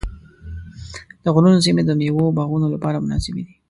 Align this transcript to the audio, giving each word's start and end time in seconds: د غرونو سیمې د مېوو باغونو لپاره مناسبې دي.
د 1.23 1.25
غرونو 1.33 1.63
سیمې 1.65 1.81
د 1.85 1.91
مېوو 1.99 2.35
باغونو 2.37 2.67
لپاره 2.75 3.03
مناسبې 3.05 3.41
دي. 3.47 3.55